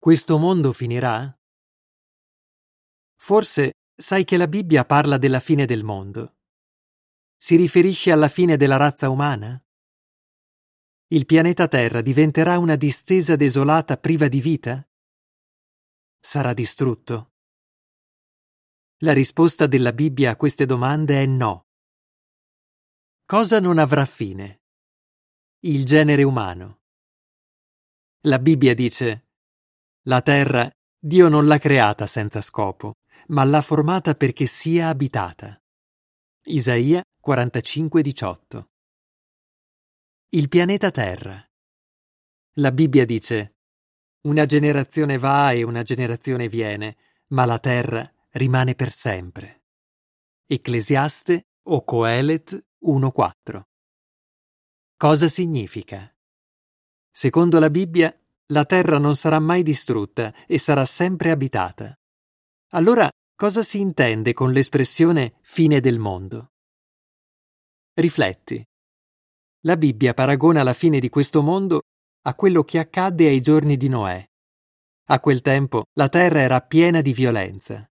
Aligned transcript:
Questo 0.00 0.38
mondo 0.38 0.72
finirà? 0.72 1.30
Forse 3.16 3.72
sai 3.94 4.24
che 4.24 4.38
la 4.38 4.48
Bibbia 4.48 4.86
parla 4.86 5.18
della 5.18 5.40
fine 5.40 5.66
del 5.66 5.84
mondo. 5.84 6.38
Si 7.36 7.54
riferisce 7.54 8.10
alla 8.10 8.30
fine 8.30 8.56
della 8.56 8.78
razza 8.78 9.10
umana? 9.10 9.62
Il 11.08 11.26
pianeta 11.26 11.68
Terra 11.68 12.00
diventerà 12.00 12.56
una 12.56 12.76
distesa 12.76 13.36
desolata 13.36 13.98
priva 13.98 14.28
di 14.28 14.40
vita? 14.40 14.88
Sarà 16.18 16.54
distrutto? 16.54 17.32
La 19.00 19.12
risposta 19.12 19.66
della 19.66 19.92
Bibbia 19.92 20.30
a 20.30 20.36
queste 20.36 20.64
domande 20.64 21.22
è 21.22 21.26
no. 21.26 21.66
Cosa 23.26 23.60
non 23.60 23.76
avrà 23.76 24.06
fine? 24.06 24.62
Il 25.58 25.84
genere 25.84 26.22
umano. 26.22 26.84
La 28.20 28.38
Bibbia 28.38 28.72
dice 28.74 29.26
la 30.04 30.22
terra 30.22 30.70
Dio 30.98 31.28
non 31.28 31.46
l'ha 31.46 31.58
creata 31.58 32.06
senza 32.06 32.40
scopo, 32.40 32.96
ma 33.28 33.44
l'ha 33.44 33.60
formata 33.60 34.14
perché 34.14 34.46
sia 34.46 34.88
abitata. 34.88 35.60
Isaia 36.44 37.02
45:18 37.22 38.64
Il 40.30 40.48
pianeta 40.48 40.90
Terra. 40.90 41.42
La 42.54 42.72
Bibbia 42.72 43.04
dice 43.04 43.56
Una 44.22 44.46
generazione 44.46 45.18
va 45.18 45.52
e 45.52 45.62
una 45.62 45.82
generazione 45.82 46.48
viene, 46.48 46.96
ma 47.28 47.44
la 47.44 47.58
terra 47.58 48.10
rimane 48.30 48.74
per 48.74 48.90
sempre. 48.90 49.64
Ecclesiaste 50.46 51.48
o 51.68 51.84
Coelet 51.84 52.66
1:4 52.84 53.62
Cosa 54.96 55.28
significa? 55.28 56.14
Secondo 57.10 57.58
la 57.58 57.70
Bibbia, 57.70 58.14
la 58.50 58.64
terra 58.64 58.98
non 58.98 59.16
sarà 59.16 59.38
mai 59.38 59.62
distrutta 59.62 60.34
e 60.46 60.58
sarà 60.58 60.84
sempre 60.84 61.30
abitata. 61.30 61.94
Allora, 62.72 63.08
cosa 63.34 63.62
si 63.62 63.80
intende 63.80 64.32
con 64.32 64.52
l'espressione 64.52 65.34
fine 65.42 65.80
del 65.80 65.98
mondo? 65.98 66.52
Rifletti. 67.94 68.64
La 69.64 69.76
Bibbia 69.76 70.14
paragona 70.14 70.62
la 70.62 70.72
fine 70.72 71.00
di 71.00 71.08
questo 71.08 71.42
mondo 71.42 71.82
a 72.22 72.34
quello 72.34 72.64
che 72.64 72.78
accadde 72.78 73.26
ai 73.26 73.40
giorni 73.40 73.76
di 73.76 73.88
Noè. 73.88 74.24
A 75.06 75.20
quel 75.20 75.42
tempo 75.42 75.86
la 75.94 76.08
terra 76.08 76.40
era 76.40 76.60
piena 76.60 77.00
di 77.00 77.12
violenza. 77.12 77.88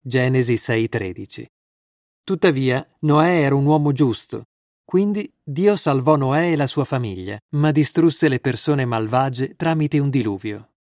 Genesi 0.00 0.56
6:13. 0.56 1.46
Tuttavia, 2.22 2.86
Noè 3.00 3.42
era 3.42 3.54
un 3.54 3.64
uomo 3.66 3.92
giusto 3.92 4.44
quindi 4.84 5.32
Dio 5.42 5.76
salvò 5.76 6.16
Noè 6.16 6.52
e 6.52 6.56
la 6.56 6.66
sua 6.66 6.84
famiglia, 6.84 7.38
ma 7.56 7.72
distrusse 7.72 8.28
le 8.28 8.38
persone 8.38 8.84
malvagie 8.84 9.56
tramite 9.56 9.98
un 9.98 10.10
diluvio. 10.10 10.74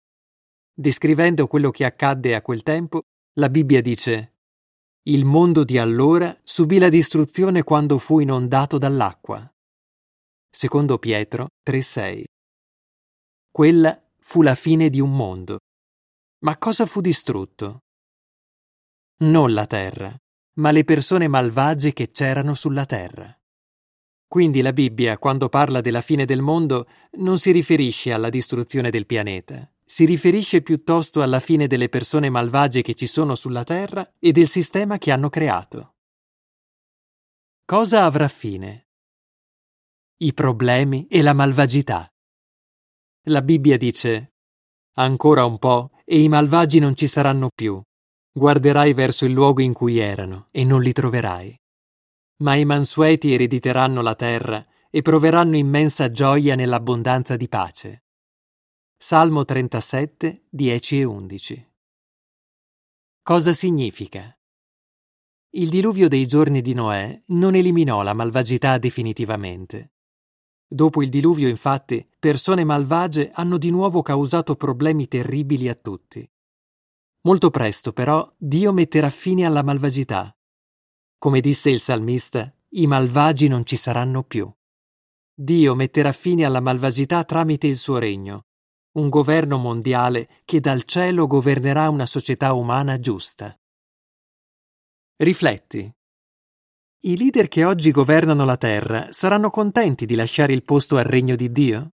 Descrivendo 0.72 1.46
quello 1.46 1.70
che 1.70 1.84
accadde 1.84 2.34
a 2.34 2.42
quel 2.42 2.62
tempo, 2.62 3.02
la 3.34 3.48
Bibbia 3.50 3.82
dice 3.82 4.36
Il 5.02 5.24
mondo 5.24 5.62
di 5.62 5.78
allora 5.78 6.36
subì 6.42 6.78
la 6.78 6.88
distruzione 6.88 7.62
quando 7.62 7.98
fu 7.98 8.20
inondato 8.20 8.78
dall'acqua. 8.78 9.48
Secondo 10.48 10.98
Pietro 10.98 11.50
3:6. 11.62 12.24
Quella 13.50 14.02
fu 14.18 14.42
la 14.42 14.54
fine 14.54 14.88
di 14.90 15.00
un 15.00 15.14
mondo. 15.14 15.58
Ma 16.40 16.56
cosa 16.56 16.86
fu 16.86 17.00
distrutto? 17.00 17.80
Non 19.18 19.52
la 19.52 19.66
terra, 19.66 20.16
ma 20.54 20.70
le 20.70 20.84
persone 20.84 21.28
malvagie 21.28 21.92
che 21.92 22.10
c'erano 22.10 22.54
sulla 22.54 22.86
terra. 22.86 23.39
Quindi 24.30 24.60
la 24.60 24.72
Bibbia, 24.72 25.18
quando 25.18 25.48
parla 25.48 25.80
della 25.80 26.00
fine 26.00 26.24
del 26.24 26.40
mondo, 26.40 26.86
non 27.14 27.40
si 27.40 27.50
riferisce 27.50 28.12
alla 28.12 28.28
distruzione 28.28 28.88
del 28.88 29.04
pianeta, 29.04 29.68
si 29.84 30.04
riferisce 30.04 30.62
piuttosto 30.62 31.20
alla 31.20 31.40
fine 31.40 31.66
delle 31.66 31.88
persone 31.88 32.30
malvagie 32.30 32.80
che 32.80 32.94
ci 32.94 33.08
sono 33.08 33.34
sulla 33.34 33.64
Terra 33.64 34.08
e 34.20 34.30
del 34.30 34.46
sistema 34.46 34.98
che 34.98 35.10
hanno 35.10 35.30
creato. 35.30 35.96
Cosa 37.64 38.04
avrà 38.04 38.28
fine? 38.28 38.86
I 40.18 40.32
problemi 40.32 41.08
e 41.08 41.22
la 41.22 41.32
malvagità. 41.32 42.08
La 43.22 43.42
Bibbia 43.42 43.76
dice 43.76 44.34
Ancora 44.92 45.44
un 45.44 45.58
po' 45.58 45.90
e 46.04 46.22
i 46.22 46.28
malvagi 46.28 46.78
non 46.78 46.94
ci 46.94 47.08
saranno 47.08 47.48
più. 47.52 47.82
Guarderai 48.30 48.92
verso 48.92 49.24
il 49.24 49.32
luogo 49.32 49.60
in 49.60 49.72
cui 49.72 49.98
erano 49.98 50.46
e 50.52 50.62
non 50.62 50.82
li 50.82 50.92
troverai 50.92 51.60
ma 52.40 52.54
i 52.54 52.64
mansueti 52.64 53.32
erediteranno 53.32 54.02
la 54.02 54.14
terra 54.14 54.64
e 54.90 55.02
proveranno 55.02 55.56
immensa 55.56 56.10
gioia 56.10 56.54
nell'abbondanza 56.54 57.36
di 57.36 57.48
pace. 57.48 58.04
Salmo 58.96 59.44
37, 59.44 60.46
10 60.48 61.00
e 61.00 61.04
11. 61.04 61.70
Cosa 63.22 63.52
significa? 63.52 64.36
Il 65.50 65.68
diluvio 65.68 66.08
dei 66.08 66.26
giorni 66.26 66.60
di 66.62 66.74
Noè 66.74 67.22
non 67.26 67.54
eliminò 67.54 68.02
la 68.02 68.14
malvagità 68.14 68.78
definitivamente. 68.78 69.92
Dopo 70.66 71.02
il 71.02 71.08
diluvio, 71.08 71.48
infatti, 71.48 72.08
persone 72.18 72.64
malvagie 72.64 73.30
hanno 73.34 73.58
di 73.58 73.70
nuovo 73.70 74.02
causato 74.02 74.54
problemi 74.54 75.08
terribili 75.08 75.68
a 75.68 75.74
tutti. 75.74 76.28
Molto 77.22 77.50
presto, 77.50 77.92
però, 77.92 78.32
Dio 78.36 78.72
metterà 78.72 79.10
fine 79.10 79.44
alla 79.44 79.62
malvagità 79.62 80.34
come 81.20 81.42
disse 81.42 81.68
il 81.68 81.80
salmista, 81.80 82.50
i 82.70 82.86
malvagi 82.86 83.46
non 83.46 83.66
ci 83.66 83.76
saranno 83.76 84.22
più. 84.22 84.50
Dio 85.34 85.74
metterà 85.74 86.12
fine 86.12 86.46
alla 86.46 86.60
malvagità 86.60 87.24
tramite 87.24 87.66
il 87.66 87.76
suo 87.76 87.98
regno, 87.98 88.46
un 88.92 89.10
governo 89.10 89.58
mondiale 89.58 90.40
che 90.46 90.60
dal 90.60 90.84
cielo 90.84 91.26
governerà 91.26 91.90
una 91.90 92.06
società 92.06 92.54
umana 92.54 92.98
giusta. 93.00 93.54
Rifletti. 95.16 95.94
I 97.00 97.16
leader 97.18 97.48
che 97.48 97.64
oggi 97.64 97.90
governano 97.90 98.46
la 98.46 98.56
terra 98.56 99.12
saranno 99.12 99.50
contenti 99.50 100.06
di 100.06 100.14
lasciare 100.14 100.54
il 100.54 100.64
posto 100.64 100.96
al 100.96 101.04
regno 101.04 101.36
di 101.36 101.52
Dio? 101.52 101.90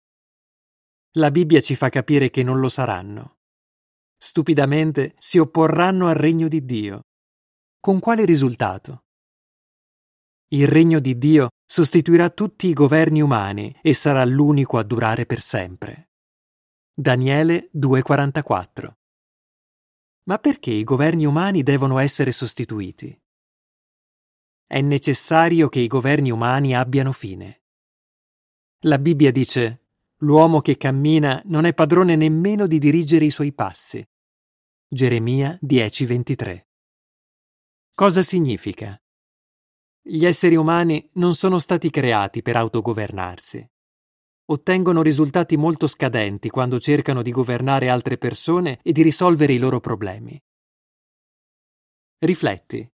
La 1.13 1.31
Bibbia 1.31 1.62
ci 1.62 1.74
fa 1.74 1.90
capire 1.90 2.30
che 2.30 2.44
non 2.44 2.59
lo 2.59 2.69
saranno. 2.69 3.38
Stupidamente 4.18 5.16
si 5.18 5.40
opporranno 5.40 6.09
al 6.09 6.16
regno 6.16 6.47
di 6.47 6.63
Dio. 6.63 7.07
Con 7.80 8.00
quale 8.00 8.24
risultato? 8.24 9.04
Il 10.50 10.67
regno 10.67 11.00
di 11.00 11.17
Dio 11.17 11.50
sostituirà 11.66 12.29
tutti 12.29 12.67
i 12.67 12.73
governi 12.73 13.19
umani 13.19 13.75
e 13.81 13.95
sarà 13.95 14.23
l'unico 14.25 14.78
a 14.78 14.83
durare 14.83 15.25
per 15.25 15.41
sempre. 15.41 16.11
Daniele 16.94 17.69
2:44 17.73 18.94
Ma 20.25 20.38
perché 20.38 20.69
i 20.69 20.83
governi 20.83 21.25
umani 21.25 21.63
devono 21.63 21.97
essere 21.97 22.31
sostituiti? 22.31 23.19
È 24.67 24.81
necessario 24.81 25.67
che 25.67 25.79
i 25.79 25.88
governi 25.88 26.29
umani 26.29 26.75
abbiano 26.75 27.12
fine. 27.12 27.63
La 28.81 29.00
Bibbia 29.00 29.31
dice 29.31 29.81
L'uomo 30.19 30.62
che 30.62 30.77
cammina 30.77 31.41
non 31.45 31.66
è 31.66 31.73
padrone 31.73 32.16
nemmeno 32.16 32.67
di 32.67 32.77
dirigere 32.77 33.25
i 33.25 33.31
suoi 33.31 33.51
passi. 33.51 34.07
Geremia 34.88 35.57
10:23 35.59 36.67
Cosa 37.94 38.22
significa? 38.22 39.00
Gli 40.07 40.23
esseri 40.23 40.55
umani 40.55 41.09
non 41.13 41.33
sono 41.33 41.57
stati 41.57 41.89
creati 41.89 42.43
per 42.43 42.55
autogovernarsi. 42.57 43.67
Ottengono 44.51 45.01
risultati 45.01 45.57
molto 45.57 45.88
scadenti 45.88 46.47
quando 46.49 46.79
cercano 46.79 47.23
di 47.23 47.31
governare 47.31 47.89
altre 47.89 48.19
persone 48.19 48.77
e 48.83 48.91
di 48.91 49.01
risolvere 49.01 49.53
i 49.53 49.57
loro 49.57 49.79
problemi. 49.79 50.39
Rifletti. 52.19 52.88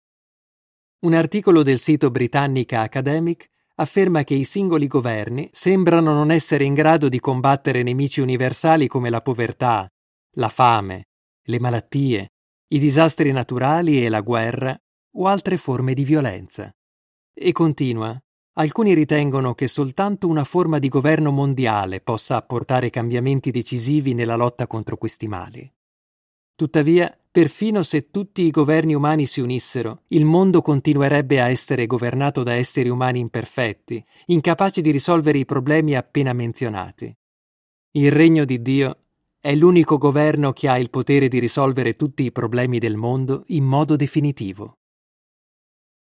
Un 1.00 1.14
articolo 1.14 1.64
del 1.64 1.80
sito 1.80 2.12
Britannica 2.12 2.82
Academic 2.82 3.48
afferma 3.74 4.22
che 4.22 4.34
i 4.34 4.44
singoli 4.44 4.86
governi 4.86 5.50
sembrano 5.52 6.12
non 6.12 6.30
essere 6.30 6.62
in 6.62 6.74
grado 6.74 7.08
di 7.08 7.18
combattere 7.18 7.82
nemici 7.82 8.20
universali 8.20 8.86
come 8.86 9.10
la 9.10 9.20
povertà, 9.20 9.90
la 10.34 10.48
fame, 10.48 11.06
le 11.42 11.58
malattie, 11.58 12.28
i 12.68 12.78
disastri 12.78 13.32
naturali 13.32 14.04
e 14.04 14.08
la 14.08 14.20
guerra 14.20 14.78
o 15.14 15.26
altre 15.26 15.56
forme 15.56 15.92
di 15.92 16.04
violenza. 16.04 16.72
E 17.32 17.52
continua. 17.52 18.20
Alcuni 18.54 18.92
ritengono 18.94 19.54
che 19.54 19.68
soltanto 19.68 20.26
una 20.26 20.44
forma 20.44 20.78
di 20.78 20.88
governo 20.88 21.30
mondiale 21.30 22.00
possa 22.00 22.36
apportare 22.36 22.90
cambiamenti 22.90 23.50
decisivi 23.50 24.12
nella 24.12 24.36
lotta 24.36 24.66
contro 24.66 24.96
questi 24.96 25.28
mali. 25.28 25.72
Tuttavia, 26.54 27.16
perfino 27.30 27.82
se 27.82 28.10
tutti 28.10 28.42
i 28.42 28.50
governi 28.50 28.94
umani 28.94 29.24
si 29.24 29.40
unissero, 29.40 30.02
il 30.08 30.24
mondo 30.24 30.60
continuerebbe 30.60 31.40
a 31.40 31.48
essere 31.48 31.86
governato 31.86 32.42
da 32.42 32.52
esseri 32.52 32.90
umani 32.90 33.20
imperfetti, 33.20 34.04
incapaci 34.26 34.82
di 34.82 34.90
risolvere 34.90 35.38
i 35.38 35.46
problemi 35.46 35.96
appena 35.96 36.34
menzionati. 36.34 37.16
Il 37.92 38.12
regno 38.12 38.44
di 38.44 38.60
Dio 38.60 38.96
è 39.40 39.54
l'unico 39.54 39.96
governo 39.96 40.52
che 40.52 40.68
ha 40.68 40.76
il 40.78 40.90
potere 40.90 41.28
di 41.28 41.38
risolvere 41.38 41.96
tutti 41.96 42.24
i 42.24 42.32
problemi 42.32 42.78
del 42.78 42.96
mondo 42.96 43.44
in 43.46 43.64
modo 43.64 43.96
definitivo. 43.96 44.79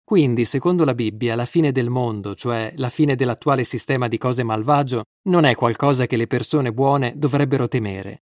Quindi, 0.06 0.44
secondo 0.44 0.85
la 0.85 0.94
Bibbia, 0.94 1.35
la 1.35 1.47
fine 1.47 1.73
del 1.73 1.91
mondo, 1.91 2.37
cioè 2.37 2.73
la 2.76 2.91
fine 2.91 3.17
dell'attuale 3.17 3.64
sistema 3.64 4.06
di 4.06 4.19
cose 4.19 4.44
malvagio, 4.44 5.03
non 5.23 5.44
è 5.44 5.56
qualcosa 5.56 6.06
che 6.06 6.17
le 6.17 6.29
persone 6.29 6.73
buone 6.73 7.14
dovrebbero 7.19 7.67
temere. 7.67 8.23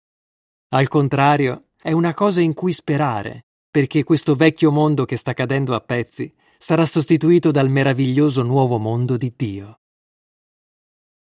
Al 0.70 0.88
contrario, 0.88 1.68
è 1.80 1.92
una 1.92 2.14
cosa 2.14 2.40
in 2.40 2.52
cui 2.52 2.72
sperare, 2.72 3.44
perché 3.70 4.02
questo 4.02 4.34
vecchio 4.34 4.72
mondo 4.72 5.04
che 5.04 5.14
sta 5.16 5.34
cadendo 5.34 5.72
a 5.76 5.80
pezzi 5.80 6.34
sarà 6.58 6.84
sostituito 6.84 7.52
dal 7.52 7.70
meraviglioso 7.70 8.42
nuovo 8.42 8.78
mondo 8.78 9.16
di 9.16 9.32
Dio. 9.36 9.78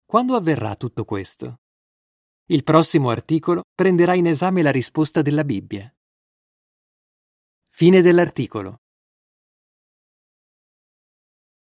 Quando 0.07 0.35
avverrà 0.35 0.75
tutto 0.75 1.05
questo? 1.05 1.59
Il 2.47 2.63
prossimo 2.63 3.11
articolo 3.11 3.61
prenderà 3.75 4.15
in 4.15 4.25
esame 4.25 4.63
la 4.63 4.71
risposta 4.71 5.21
della 5.21 5.43
Bibbia. 5.43 5.95
Fine 7.67 8.01
dell'articolo. 8.01 8.79